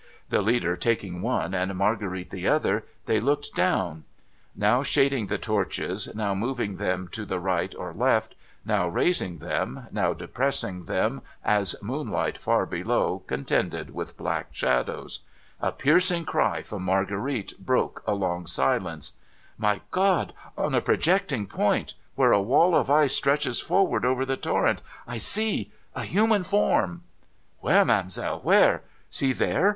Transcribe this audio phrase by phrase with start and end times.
[0.29, 4.03] The leader taking one, and Marguerite the other, they looked dow n;
[4.55, 8.33] now shading the torches, now moving them to the right or left,
[8.65, 15.19] now raising them, now depressing them, as moon light far below contended with black shadows.
[15.61, 19.11] A piercing cry from Marguerite broke a long silence.
[19.11, 20.65] A BRAVE WOMAN 555 * My God!
[20.65, 25.19] On a projecting point, where a wall of ice stretches forward over the torrent, I
[25.19, 27.03] see a human form!''
[27.61, 29.69] Where, ma'amselle, where?'* See, there